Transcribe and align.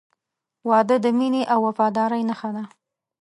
•واده 0.69 0.95
د 1.05 1.07
مینې 1.17 1.43
او 1.53 1.59
وفادارۍ 1.67 2.21
نښه 2.29 2.49
ده. 2.55 2.63